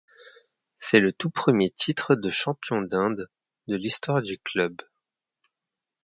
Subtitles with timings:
[0.79, 3.29] C'est le tout premier titre de champion d'Inde
[3.67, 4.81] de l'histoire du club.